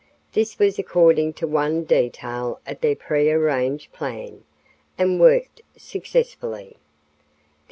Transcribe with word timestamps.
This 0.31 0.57
was 0.57 0.79
according 0.79 1.33
to 1.33 1.45
one 1.45 1.83
detail 1.83 2.59
of 2.65 2.79
their 2.81 2.95
pre 2.95 3.29
arranged 3.29 3.93
plan, 3.93 4.43
and 4.97 5.19
worked 5.19 5.61
successfully. 5.77 6.77